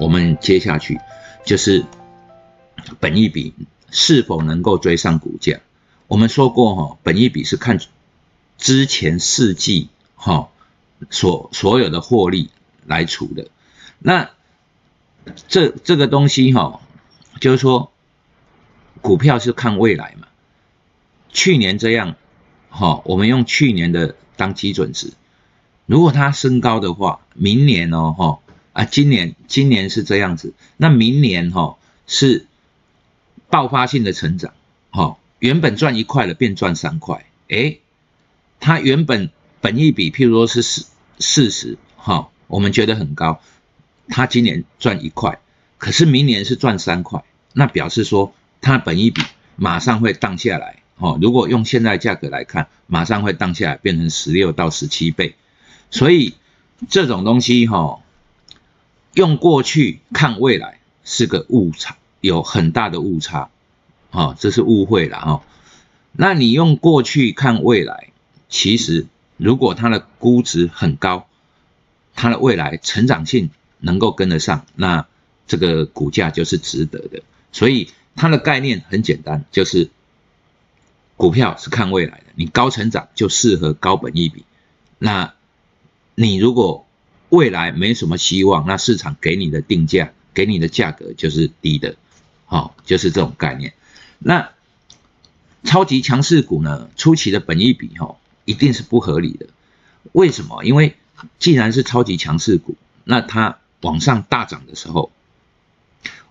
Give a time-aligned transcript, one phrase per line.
[0.00, 0.98] 我们接下去
[1.44, 1.84] 就是
[3.00, 3.54] 本益比
[3.90, 5.60] 是否能够追上股价。
[6.06, 7.78] 我们说过哈，本益比是看
[8.56, 10.48] 之前四季哈
[11.10, 12.50] 所所有的获利
[12.86, 13.48] 来除的。
[13.98, 14.30] 那
[15.48, 16.80] 这这个东西哈，
[17.40, 17.92] 就是说
[19.00, 20.28] 股票是看未来嘛。
[21.30, 22.16] 去年这样，
[22.70, 25.12] 哈，我们用去年的当基准值，
[25.84, 28.38] 如果它升高的话，明年哦，哈，
[28.78, 32.46] 啊，今年今年是这样子，那明年哈是
[33.50, 34.54] 爆发性的成长，
[34.90, 37.80] 哈，原本赚一块了，变赚三块，诶，
[38.60, 40.86] 它原本本一比譬如说是四
[41.18, 43.40] 四十，哈，我们觉得很高，
[44.06, 45.40] 它今年赚一块，
[45.76, 47.24] 可是明年是赚三块，
[47.54, 49.20] 那表示说它本一比
[49.56, 50.76] 马上会荡下来。
[50.98, 55.34] 哦，如果用现在价格来看，马上会荡下来，变成十六到十七倍。
[55.90, 56.34] 所以
[56.88, 57.98] 这种东西哈，
[59.18, 63.50] 用过去看未来是个误差，有很大的误差。
[64.12, 65.42] 哦，这是误会了哈。
[66.12, 68.12] 那你用过去看未来，
[68.48, 71.26] 其实如果它的估值很高，
[72.14, 75.04] 它的未来成长性能够跟得上，那
[75.48, 77.22] 这个股价就是值得的。
[77.50, 79.90] 所以它的概念很简单，就是。
[81.16, 84.44] 股票是看未来的，你高成长就适合高本益比。
[85.00, 85.34] 那
[86.14, 86.86] 你如果
[87.30, 91.96] 未来没什么希望，那市场给你的定价、给你的价格就是低的，
[92.46, 93.74] 好，就是这种概念。
[94.18, 94.50] 那
[95.64, 99.46] 超级强势股呢，初期的本益比哈一定是不合理的。
[100.12, 100.64] 为什么？
[100.64, 100.94] 因为
[101.38, 105.10] 既然是超级强势股，那它往上大涨的时候，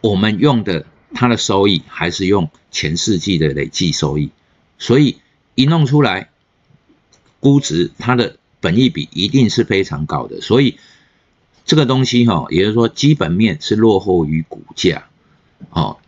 [0.00, 4.30] 我们用的它的收益还是用前四季的累计收益。
[4.78, 5.18] 所以
[5.54, 6.30] 一弄出来，
[7.40, 10.40] 估值它的本益比一定是非常高的。
[10.40, 10.78] 所以
[11.64, 15.08] 这个东西哈，也就是说基本面是落后于股价。
[15.70, 15.98] 哦，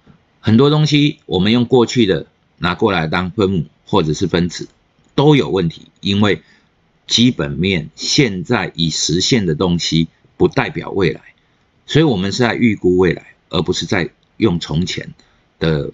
[0.41, 2.27] 很多东西我们用过去的
[2.59, 4.69] 拿过来当分母或者是分子
[5.15, 6.43] 都有问题，因为
[7.07, 11.21] 基本面现在已实现的东西不代表未来，
[11.87, 15.13] 所以我们是在预估未来，而不是在用从前
[15.59, 15.91] 的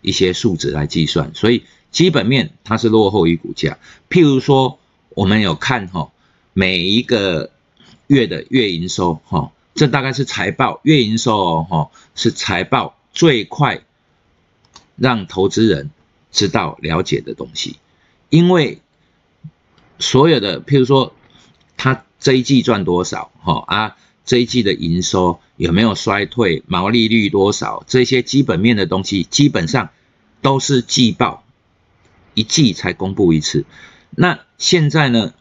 [0.00, 1.34] 一些数值来计算。
[1.34, 1.64] 所以。
[1.92, 3.76] 基本面它是落后于股价，
[4.08, 4.78] 譬如说
[5.14, 6.10] 我们有看哈，
[6.52, 7.50] 每一个
[8.06, 13.82] 月的月营收哈，这大概是财报月营收哦哈，是财报最快
[14.96, 15.90] 让投资人
[16.30, 17.76] 知道了解的东西，
[18.30, 18.80] 因为
[19.98, 21.14] 所有的譬如说
[21.76, 29.90] 他这一季赚多少哈啊，这一季的营收有没有衰退，毛利率多少，这些基本面的东西基本上
[30.40, 31.44] 都是季报。
[32.34, 33.66] 一季才公布一次，
[34.14, 35.32] 那现在呢？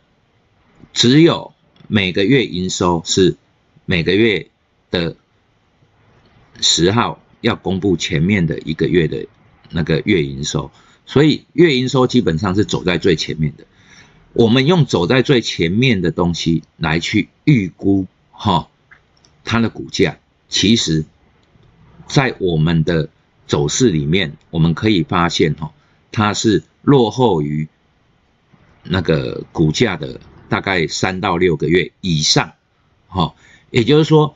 [0.94, 1.54] 只有
[1.88, 3.38] 每个月营收是
[3.86, 4.50] 每个月
[4.90, 5.16] 的
[6.60, 9.28] 十号要公布前面的一个月的
[9.70, 10.72] 那个月营收，
[11.06, 13.66] 所以月营收基本上是走在最前面的。
[14.34, 18.70] 我们用走在最前面的东西来去预估哈
[19.44, 20.18] 它的股价，
[20.50, 21.06] 其实，
[22.08, 23.10] 在我们的
[23.48, 25.74] 走势里面，我们可以发现哈，
[26.12, 26.64] 它是。
[26.84, 27.70] 落后于
[28.84, 30.20] 那个股价的
[30.50, 32.54] 大概三到六个月以上，
[33.08, 33.36] 哈，
[33.70, 34.36] 也就是说，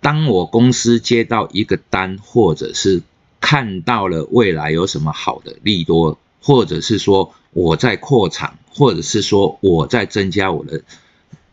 [0.00, 3.02] 当我公司接到一个单，或者是
[3.40, 10.82] 看到了未来有什么好的利多，或者是说我在扩厂，或者是说我在增加我的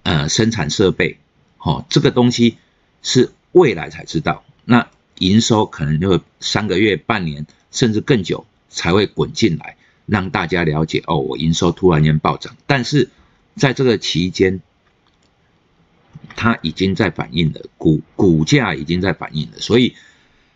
[0.03, 1.17] 呃生产设备，
[1.57, 2.57] 哈，这个东西
[3.01, 4.87] 是未来才知道，那
[5.19, 9.77] 营收可能就三个月、半年甚至更久才会滚进来。
[10.05, 13.09] 让大家了解哦，我营收突然间暴涨，但是
[13.55, 14.61] 在这个期间，
[16.35, 19.95] 它已经在反映了股股价已经在反映了，所以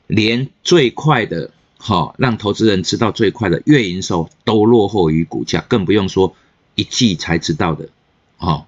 [0.07, 6.35] 连最快的哈让投资人知道最快的月营收都落后于股价，更不用说
[6.75, 7.89] 一季才知道的，
[8.37, 8.65] 哦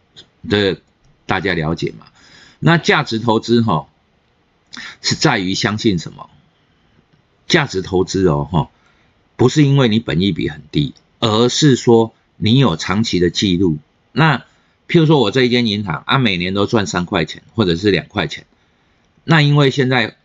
[0.48, 0.80] 的
[1.26, 2.08] 大家了解嘛？
[2.60, 3.88] 那价值投资哈
[5.02, 6.30] 是在于相信什么？
[7.48, 8.70] 价值投资哦哈。
[9.40, 13.78] 不是因为你本益比很低，而是说你有长期的记录。
[14.12, 14.40] 那
[14.90, 18.46] 譬如说我这一间银行啊，每年都赚三块钱或者是两块钱。
[19.24, 20.18] 那因为现在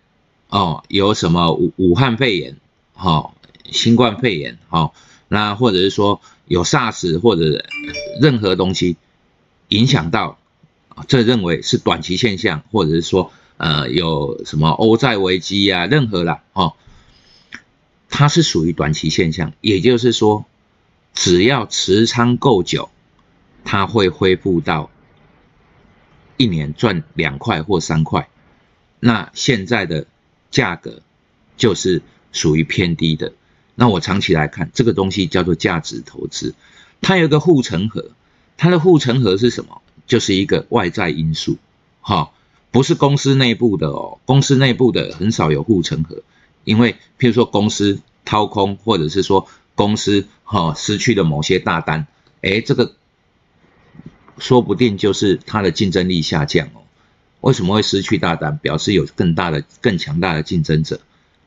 [0.48, 2.56] 哦有什么武武汉肺炎，
[2.92, 3.30] 哈，
[3.70, 4.90] 新冠肺炎，哈，
[5.28, 7.64] 那或者是说有 SARS 或者
[8.20, 8.96] 任何东西
[9.68, 10.38] 影响到，
[11.06, 16.74] 这认为是短期现象，或者是说呃有什么欧债危机啊，任何啦，哦。
[18.16, 20.44] 它是属于短期现象，也就是说，
[21.14, 22.88] 只要持仓够久，
[23.64, 24.88] 它会恢复到
[26.36, 28.28] 一年赚两块或三块。
[29.00, 30.06] 那现在的
[30.52, 31.02] 价格
[31.56, 33.32] 就是属于偏低的。
[33.74, 36.54] 那我长期来看，这个东西叫做价值投资，
[37.00, 38.12] 它有个护城河，
[38.56, 39.82] 它的护城河是什么？
[40.06, 41.58] 就是一个外在因素，
[42.00, 42.30] 哈，
[42.70, 46.22] 不是公司内部的哦，公司内部的很少有护城河，
[46.64, 52.06] 因为譬如说公司掏空，或者是说公司哈失去了某些大单，
[52.42, 52.94] 哎，这个
[54.38, 56.82] 说不定就是它的竞争力下降哦。
[57.40, 58.58] 为什么会失去大单？
[58.58, 61.00] 表示有更大的、更强大的竞争者，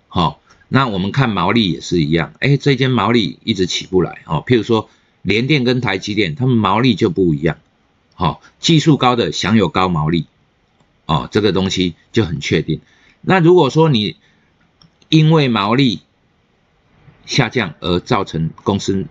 [0.07, 0.39] 好。
[0.69, 4.43] 那我们看毛利也是一样，哎，这间毛利一直起不来哦。
[4.45, 4.89] 譬如说
[5.21, 7.57] 联电跟台积电，他们毛利就不一样，
[8.15, 10.25] 好，技术高的享有高毛利，
[11.05, 12.81] 哦，这个东西就很确定。
[13.21, 14.17] 那如果说你
[15.09, 16.01] 因为毛利
[17.25, 19.05] 下降而造成公司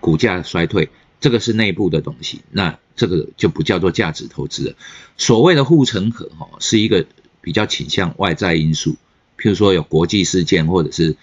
[0.00, 0.90] 股价衰退，
[1.20, 4.76] 这个是内部的东西，那这个就不叫做价值投资。
[5.16, 7.06] 所谓的护城河，哈，是一个
[7.40, 8.96] 比较倾向外在因素。
[9.38, 11.16] 譬如说有国际事件，或者是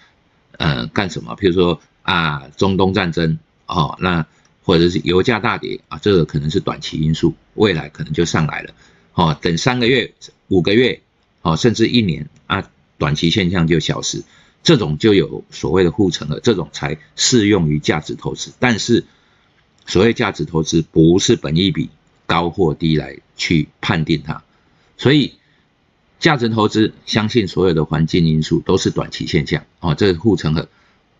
[0.56, 1.36] 呃干什么？
[1.36, 4.26] 譬如说啊中东战争哦，那
[4.64, 8.74] 或者是油价大跌啊，这个可能是短期因素，未来可能就上来了
[9.14, 9.36] 哦。
[9.40, 10.12] 等三个月、
[10.48, 11.00] 五个月
[11.42, 14.22] 哦，甚至一年啊，短期现象就消失，
[14.62, 18.52] 这种就有所谓的护城了，这种才适用于价值投资。
[18.58, 19.04] 但是
[19.86, 21.88] 所谓价值投资不是本一比
[22.26, 24.42] 高或低来去判定它，
[24.96, 25.32] 所以。
[26.20, 30.68] 价值投资相信所有的环境因素都是短期现象哦，这是护城河，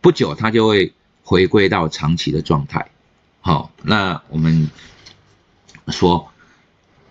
[0.01, 0.93] 不久它就会
[1.23, 2.91] 回归到长期的状态。
[3.41, 4.69] 好，那我们
[5.87, 6.33] 说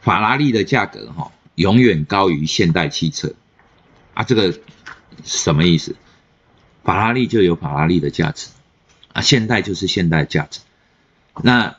[0.01, 3.33] 法拉利的价格哈永远高于现代汽车
[4.17, 4.59] 啊，这个
[5.23, 5.95] 什么意思？
[6.83, 8.49] 法拉利就有法拉利的价值
[9.13, 10.61] 啊，现代就是现代价值。
[11.43, 11.77] 那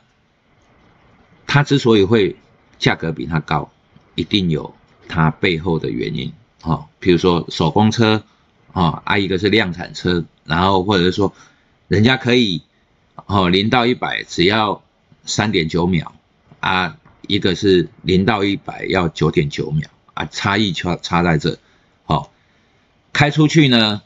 [1.45, 2.37] 它之所以会
[2.77, 3.69] 价格比它高，
[4.15, 4.73] 一定有。
[5.11, 6.31] 它背后的原因，
[6.61, 8.23] 哈，比如说手工车，
[8.71, 11.33] 啊，啊，一个是量产车，然后或者是说，
[11.87, 12.61] 人家可以，
[13.25, 14.83] 哦，零到一百只要
[15.25, 16.13] 三点九秒，
[16.59, 16.95] 啊，
[17.27, 21.57] 一个是零到一百要九点九秒，啊，差异差差在这，
[23.19, 24.01] 开出去呢，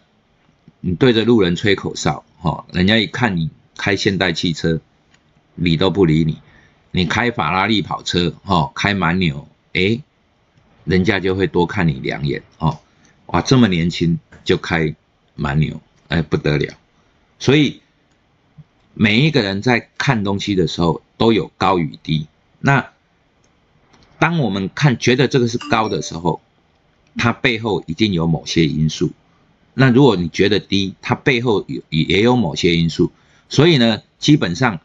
[0.80, 4.82] 你对着路人吹口哨，哈，人家一看你开现代汽车，
[5.54, 6.42] 理都不理你，
[6.90, 10.02] 你开法拉利跑车，哈，开蛮牛，哎。
[10.86, 12.80] 人家就会多看你两眼哦，
[13.28, 14.96] 哇，这么年轻就开
[15.36, 16.74] 蛮牛，哎，不得了。
[17.38, 17.84] 所以
[18.96, 22.26] 每一个人在看东西的时候都有高与低。
[22.60, 22.90] 那
[24.18, 26.42] 当我们看觉得这个是高的时候，
[27.18, 29.12] 它背后一定有某些因素。
[29.74, 33.12] 那如果你觉得低，它背后有也有某些因素。
[33.50, 34.80] 所以呢，基本上。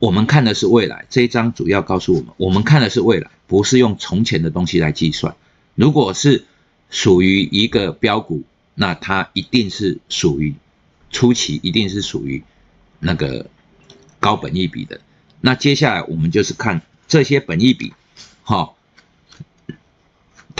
[0.00, 5.34] 我们看的是未来，这一章主要告诉我们，我们看的是未来，不是用从前的东西来计算。
[5.74, 6.44] 如果是
[6.88, 8.44] 属于一个标股，
[8.76, 10.54] 那它一定是属于
[11.10, 12.44] 初期，一定是属于
[13.00, 13.50] 那个
[14.20, 15.00] 高本益比的。
[15.40, 17.92] 那接下来我们就是看这些本益比，
[18.44, 18.74] 哈，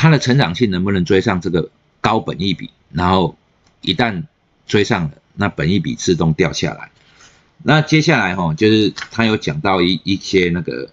[0.01, 2.71] 它的成长性能不能追上这个高本益比？
[2.93, 3.37] 然后
[3.81, 4.23] 一旦
[4.65, 6.93] 追上了，那本益比自动掉下来。
[7.65, 10.91] 那接下来哈，就是他有讲到一一些那个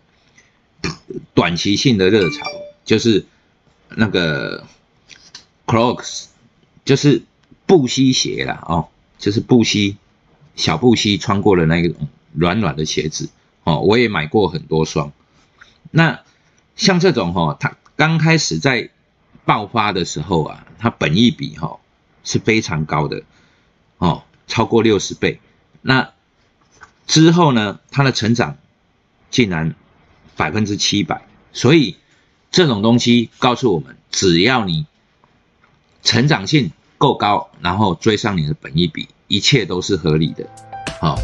[1.35, 2.47] 短期性的热潮，
[2.83, 3.27] 就是
[3.89, 4.65] 那个
[5.67, 6.25] Crocs，
[6.83, 7.21] 就是
[7.67, 8.87] 布西鞋啦，哦，
[9.19, 9.97] 就是布西
[10.55, 11.93] 小布西穿过的那个
[12.33, 13.29] 软软的鞋子
[13.65, 15.11] 哦，我也买过很多双。
[15.91, 16.21] 那
[16.75, 18.89] 像这种哈，它刚开始在
[19.45, 21.79] 爆发的时候啊，它本益比哈
[22.23, 23.23] 是非常高的
[23.99, 25.39] 哦，超过六十倍。
[25.81, 26.11] 那
[27.07, 28.57] 之后呢，它的成长
[29.29, 29.75] 竟然
[30.35, 31.21] 百分之七百，
[31.53, 31.97] 所以
[32.51, 34.87] 这种东西告诉我们，只要你
[36.01, 40.49] 成长性够高，然后追上你的本益比，一切都是合理的，
[40.99, 41.17] 好。